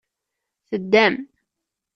Teddam. 0.69 1.15